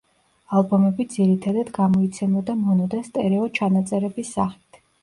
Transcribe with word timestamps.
ალბომები 0.59 1.05
ძირითადად 1.17 1.69
გამოიცემოდა 1.77 2.59
მონო 2.65 2.91
და 2.95 3.05
სტერეო 3.11 3.55
ჩანაწერების 3.61 4.39
სახით. 4.41 4.87